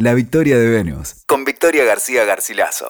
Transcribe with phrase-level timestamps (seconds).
[0.00, 2.86] La victoria de Venus, con Victoria García Garcilaso.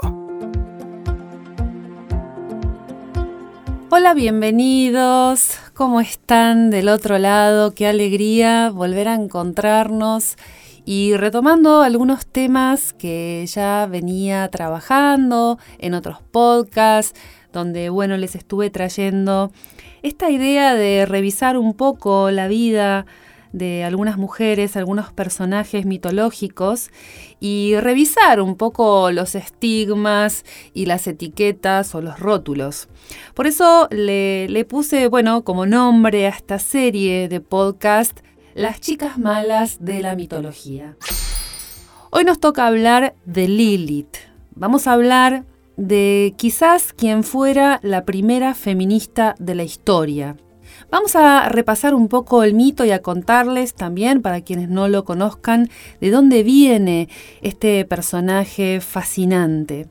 [3.88, 5.58] Hola, bienvenidos.
[5.72, 7.72] ¿Cómo están del otro lado?
[7.72, 10.36] Qué alegría volver a encontrarnos
[10.84, 17.18] y retomando algunos temas que ya venía trabajando en otros podcasts,
[17.54, 19.50] donde bueno, les estuve trayendo
[20.02, 23.06] esta idea de revisar un poco la vida
[23.52, 26.90] de algunas mujeres, algunos personajes mitológicos
[27.40, 30.44] y revisar un poco los estigmas
[30.74, 32.88] y las etiquetas o los rótulos.
[33.34, 38.20] Por eso le, le puse, bueno, como nombre a esta serie de podcast
[38.54, 40.96] las chicas malas de la mitología.
[42.10, 44.16] Hoy nos toca hablar de Lilith.
[44.54, 45.44] Vamos a hablar
[45.76, 50.36] de quizás quien fuera la primera feminista de la historia.
[50.90, 55.04] Vamos a repasar un poco el mito y a contarles también, para quienes no lo
[55.04, 55.68] conozcan,
[56.00, 57.10] de dónde viene
[57.42, 59.88] este personaje fascinante.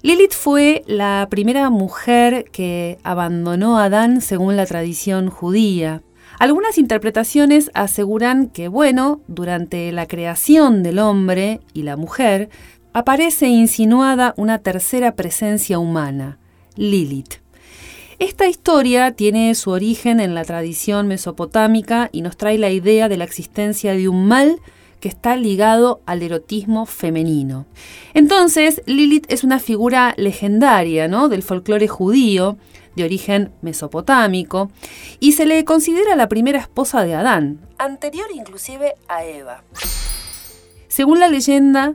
[0.00, 6.02] Lilith fue la primera mujer que abandonó a Adán según la tradición judía.
[6.38, 12.48] Algunas interpretaciones aseguran que, bueno, durante la creación del hombre y la mujer,
[12.94, 16.38] aparece insinuada una tercera presencia humana,
[16.76, 17.42] Lilith.
[18.20, 23.16] Esta historia tiene su origen en la tradición mesopotámica y nos trae la idea de
[23.16, 24.60] la existencia de un mal
[25.00, 27.64] que está ligado al erotismo femenino.
[28.12, 31.30] Entonces, Lilith es una figura legendaria ¿no?
[31.30, 32.58] del folclore judío,
[32.94, 34.70] de origen mesopotámico,
[35.18, 39.64] y se le considera la primera esposa de Adán, anterior inclusive a Eva.
[40.88, 41.94] Según la leyenda,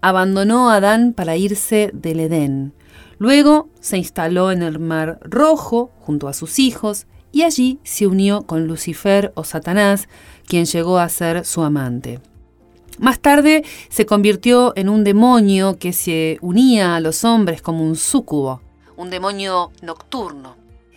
[0.00, 2.72] abandonó a Adán para irse del Edén.
[3.20, 8.42] Luego se instaló en el Mar Rojo junto a sus hijos y allí se unió
[8.42, 10.08] con Lucifer o Satanás,
[10.48, 12.18] quien llegó a ser su amante.
[12.98, 17.94] Más tarde se convirtió en un demonio que se unía a los hombres como un
[17.94, 18.62] súcubo
[19.00, 20.56] un demonio nocturno,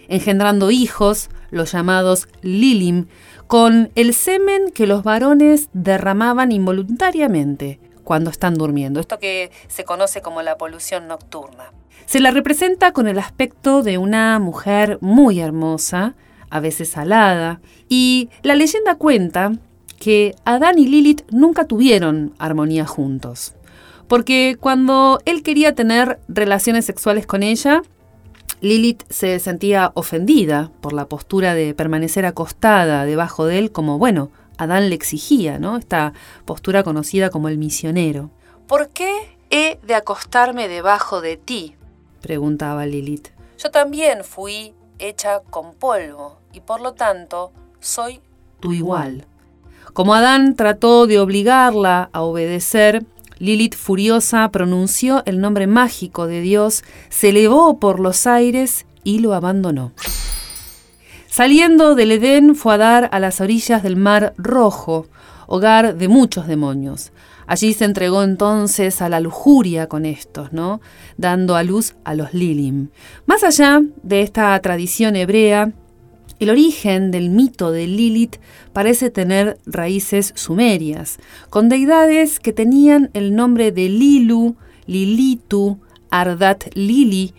[0.10, 3.08] engendrando hijos, los llamados Lilim,
[3.48, 10.22] con el semen que los varones derramaban involuntariamente cuando están durmiendo, esto que se conoce
[10.22, 11.72] como la polución nocturna.
[12.06, 16.16] Se la representa con el aspecto de una mujer muy hermosa,
[16.50, 19.54] a veces alada, y la leyenda cuenta
[20.00, 23.56] que Adán y Lilith nunca tuvieron armonía juntos,
[24.08, 27.82] porque cuando él quería tener relaciones sexuales con ella,
[28.62, 34.30] Lilith se sentía ofendida por la postura de permanecer acostada debajo de él como, bueno,
[34.58, 35.78] Adán le exigía, ¿no?
[35.78, 36.14] Esta
[36.46, 38.30] postura conocida como el misionero.
[38.68, 41.76] ¿Por qué he de acostarme debajo de ti?
[42.22, 43.30] preguntaba Lilith.
[43.58, 48.22] Yo también fui hecha con polvo y por lo tanto soy
[48.60, 49.26] tu igual.
[49.94, 53.06] Como Adán trató de obligarla a obedecer,
[53.38, 59.34] Lilith furiosa pronunció el nombre mágico de Dios, se elevó por los aires y lo
[59.34, 59.92] abandonó.
[61.34, 65.08] Saliendo del Edén fue a dar a las orillas del Mar Rojo,
[65.48, 67.12] hogar de muchos demonios.
[67.48, 70.80] Allí se entregó entonces a la lujuria con estos, ¿no?
[71.18, 72.90] Dando a luz a los Lilim.
[73.26, 75.72] Más allá de esta tradición hebrea,
[76.38, 78.36] el origen del mito de Lilith
[78.72, 81.18] parece tener raíces sumerias,
[81.50, 84.56] con deidades que tenían el nombre de Lilu,
[84.86, 85.80] Lilitu,
[86.12, 87.34] Ardat Lili,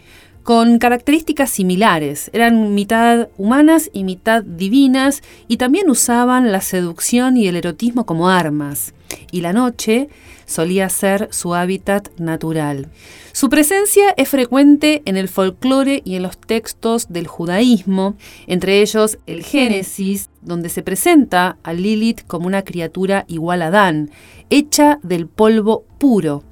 [0.45, 2.31] con características similares.
[2.33, 8.29] Eran mitad humanas y mitad divinas y también usaban la seducción y el erotismo como
[8.29, 8.95] armas.
[9.33, 10.09] Y la noche
[10.47, 12.89] solía ser su hábitat natural.
[13.33, 18.15] Su presencia es frecuente en el folclore y en los textos del judaísmo,
[18.47, 24.11] entre ellos el Génesis, donde se presenta a Lilith como una criatura igual a Adán,
[24.51, 26.45] hecha del polvo puro,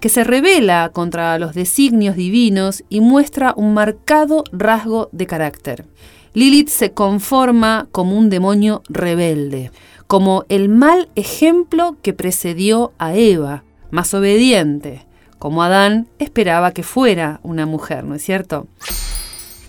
[0.00, 5.86] que se revela contra los designios divinos y muestra un marcado rasgo de carácter.
[6.32, 9.72] Lilith se conforma como un demonio rebelde,
[10.06, 15.06] como el mal ejemplo que precedió a Eva, más obediente,
[15.38, 18.66] como Adán esperaba que fuera una mujer, ¿no es cierto?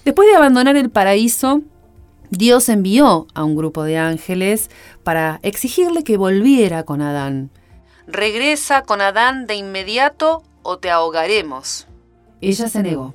[0.03, 1.61] Después de abandonar el paraíso,
[2.29, 4.69] Dios envió a un grupo de ángeles
[5.03, 7.49] para exigirle que volviera con Adán.
[8.07, 11.87] Regresa con Adán de inmediato o te ahogaremos.
[12.41, 13.13] Ella se negó.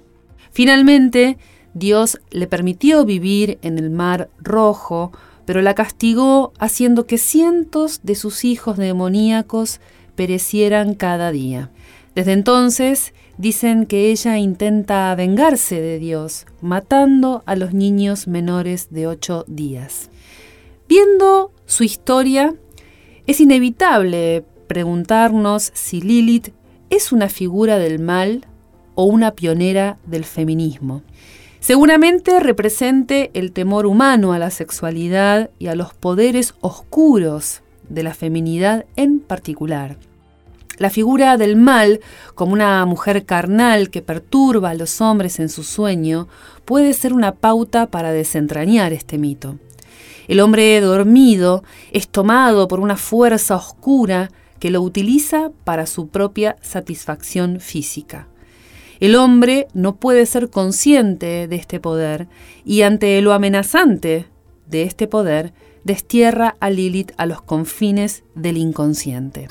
[0.53, 1.39] Finalmente,
[1.75, 5.13] Dios le permitió vivir en el mar rojo,
[5.45, 9.81] pero la castigó haciendo que cientos de sus hijos demoníacos
[10.15, 11.71] perecieran cada día.
[12.15, 19.07] Desde entonces dicen que ella intenta vengarse de Dios, matando a los niños menores de
[19.07, 20.09] ocho días.
[20.89, 22.55] Viendo su historia,
[23.27, 26.51] es inevitable preguntarnos si Lilith
[26.91, 28.47] es una figura del mal
[28.95, 31.03] o una pionera del feminismo.
[31.61, 38.15] Seguramente represente el temor humano a la sexualidad y a los poderes oscuros de la
[38.15, 39.97] feminidad en particular.
[40.79, 42.01] La figura del mal,
[42.35, 46.29] como una mujer carnal que perturba a los hombres en su sueño,
[46.65, 49.59] puede ser una pauta para desentrañar este mito.
[50.29, 56.57] El hombre dormido es tomado por una fuerza oscura que lo utiliza para su propia
[56.63, 58.29] satisfacción física.
[59.01, 62.29] El hombre no puede ser consciente de este poder
[62.65, 64.27] y ante lo amenazante
[64.69, 65.53] de este poder,
[65.85, 69.49] destierra a Lilith a los confines del inconsciente.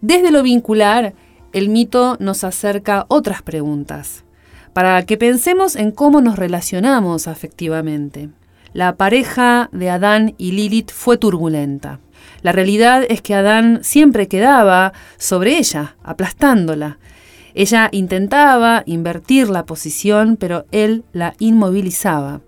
[0.00, 1.14] Desde lo vincular,
[1.52, 4.24] el mito nos acerca otras preguntas,
[4.72, 8.30] para que pensemos en cómo nos relacionamos afectivamente.
[8.72, 12.00] La pareja de Adán y Lilith fue turbulenta.
[12.42, 16.98] La realidad es que Adán siempre quedaba sobre ella, aplastándola.
[17.54, 22.40] Ella intentaba invertir la posición, pero él la inmovilizaba.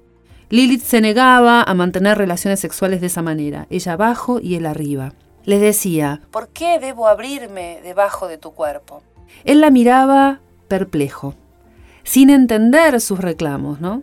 [0.51, 5.13] Lilith se negaba a mantener relaciones sexuales de esa manera, ella abajo y él arriba.
[5.45, 9.03] Les decía, ¿por qué debo abrirme debajo de tu cuerpo?
[9.45, 11.35] Él la miraba perplejo,
[12.03, 14.03] sin entender sus reclamos, ¿no?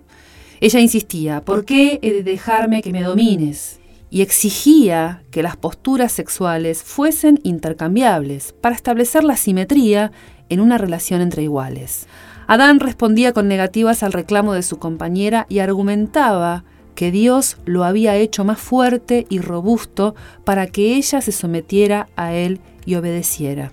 [0.59, 3.80] Ella insistía, ¿por qué he de dejarme que me domines?
[4.11, 10.11] Y exigía que las posturas sexuales fuesen intercambiables para establecer la simetría
[10.49, 12.07] en una relación entre iguales.
[12.45, 18.17] Adán respondía con negativas al reclamo de su compañera y argumentaba que Dios lo había
[18.17, 20.13] hecho más fuerte y robusto
[20.43, 23.71] para que ella se sometiera a él y obedeciera.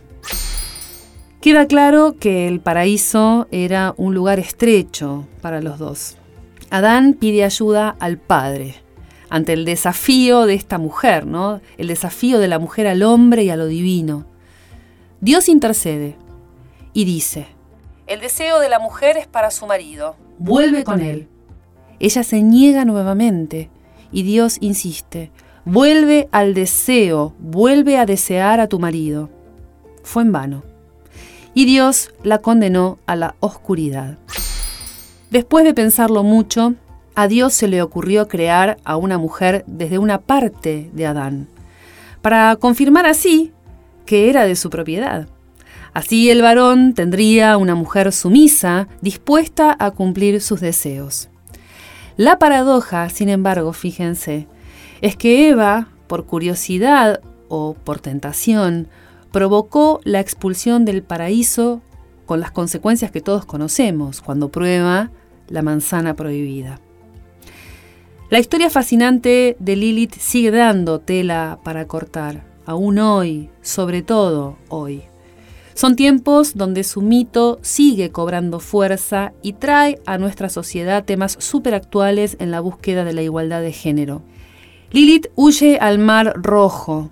[1.40, 6.16] Queda claro que el paraíso era un lugar estrecho para los dos.
[6.70, 8.76] Adán pide ayuda al Padre
[9.30, 11.60] ante el desafío de esta mujer, ¿no?
[11.76, 14.26] El desafío de la mujer al hombre y a lo divino.
[15.20, 16.16] Dios intercede
[16.92, 17.46] y dice:
[18.06, 20.16] El deseo de la mujer es para su marido.
[20.38, 21.28] Vuelve con él.
[22.00, 23.70] Ella se niega nuevamente
[24.12, 25.30] y Dios insiste:
[25.64, 29.28] Vuelve al deseo, vuelve a desear a tu marido.
[30.02, 30.62] Fue en vano.
[31.52, 34.16] Y Dios la condenó a la oscuridad.
[35.30, 36.74] Después de pensarlo mucho,
[37.18, 41.48] a Dios se le ocurrió crear a una mujer desde una parte de Adán,
[42.22, 43.52] para confirmar así
[44.06, 45.26] que era de su propiedad.
[45.92, 51.28] Así el varón tendría una mujer sumisa, dispuesta a cumplir sus deseos.
[52.16, 54.46] La paradoja, sin embargo, fíjense,
[55.00, 58.86] es que Eva, por curiosidad o por tentación,
[59.32, 61.82] provocó la expulsión del paraíso
[62.26, 65.10] con las consecuencias que todos conocemos cuando prueba
[65.48, 66.78] la manzana prohibida.
[68.30, 75.00] La historia fascinante de Lilith sigue dando tela para cortar, aún hoy, sobre todo hoy.
[75.72, 82.36] Son tiempos donde su mito sigue cobrando fuerza y trae a nuestra sociedad temas superactuales
[82.38, 84.20] en la búsqueda de la igualdad de género.
[84.90, 87.10] Lilith huye al mar rojo,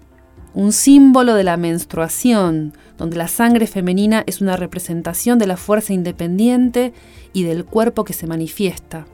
[0.53, 5.95] un símbolo de la menstruación, donde la sangre femenina es una representación de la fuerza
[5.95, 6.93] independiente
[7.33, 9.07] y del cuerpo que se manifiesta.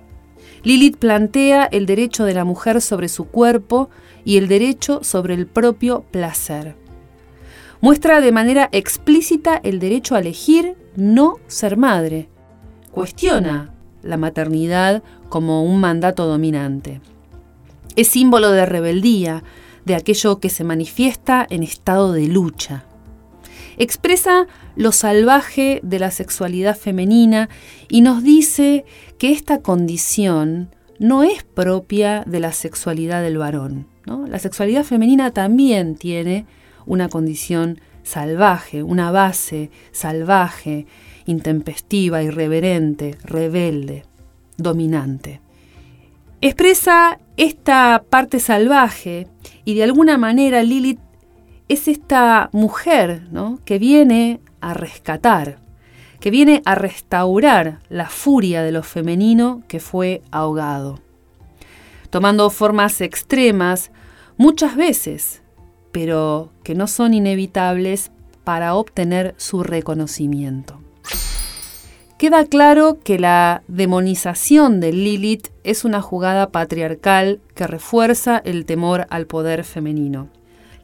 [0.65, 3.91] Lilith plantea el derecho de la mujer sobre su cuerpo
[4.25, 6.77] y el derecho sobre el propio placer.
[7.81, 12.29] Muestra de manera explícita el derecho a elegir no ser madre.
[12.93, 17.01] Cuestiona la maternidad como un mandato dominante.
[17.97, 19.43] Es símbolo de rebeldía,
[19.85, 22.85] de aquello que se manifiesta en estado de lucha.
[23.79, 27.49] Expresa lo salvaje de la sexualidad femenina
[27.89, 28.85] y nos dice
[29.19, 33.89] que esta condición no es propia de la sexualidad del varón.
[34.07, 36.47] La sexualidad femenina también tiene
[36.87, 40.87] una condición salvaje, una base salvaje,
[41.27, 44.05] intempestiva, irreverente, rebelde,
[44.57, 45.41] dominante.
[46.41, 49.29] Expresa esta parte salvaje
[49.65, 50.99] y de alguna manera Lilith
[51.73, 53.23] es esta mujer
[53.65, 55.59] que viene a rescatar,
[56.21, 60.99] que viene a restaurar la furia de lo femenino que fue ahogado,
[62.11, 63.91] tomando formas extremas
[64.37, 65.43] muchas veces,
[65.93, 68.11] pero que no son inevitables
[68.45, 70.79] para obtener su reconocimiento.
[72.19, 79.07] Queda claro que la demonización de Lilith es una jugada patriarcal que refuerza el temor
[79.09, 80.29] al poder femenino.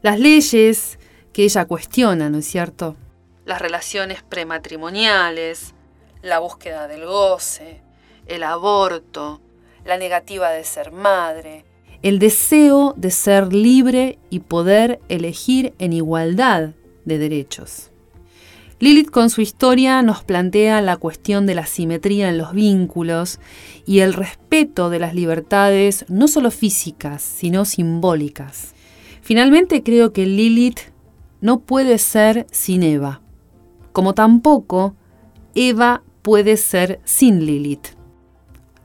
[0.01, 0.97] Las leyes
[1.33, 2.95] que ella cuestiona, ¿no es cierto?
[3.45, 5.73] Las relaciones prematrimoniales,
[6.21, 7.81] la búsqueda del goce,
[8.25, 9.41] el aborto,
[9.83, 11.65] la negativa de ser madre,
[12.01, 16.69] el deseo de ser libre y poder elegir en igualdad
[17.03, 17.91] de derechos.
[18.79, 23.39] Lilith con su historia nos plantea la cuestión de la simetría en los vínculos
[23.85, 28.73] y el respeto de las libertades no solo físicas, sino simbólicas.
[29.29, 30.79] Finalmente creo que Lilith
[31.39, 33.21] no puede ser sin Eva,
[33.91, 34.95] como tampoco
[35.53, 37.89] Eva puede ser sin Lilith.